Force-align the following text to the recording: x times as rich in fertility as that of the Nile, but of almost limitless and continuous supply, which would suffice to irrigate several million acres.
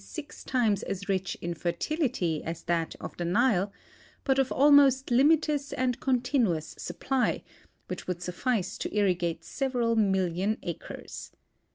x 0.17 0.43
times 0.43 0.81
as 0.81 1.07
rich 1.07 1.37
in 1.41 1.53
fertility 1.53 2.43
as 2.43 2.63
that 2.63 2.95
of 2.99 3.15
the 3.17 3.23
Nile, 3.23 3.71
but 4.23 4.39
of 4.39 4.51
almost 4.51 5.11
limitless 5.11 5.73
and 5.73 5.99
continuous 5.99 6.73
supply, 6.75 7.43
which 7.85 8.07
would 8.07 8.19
suffice 8.23 8.79
to 8.79 8.91
irrigate 8.97 9.43
several 9.43 9.95
million 9.95 10.57
acres. 10.63 11.29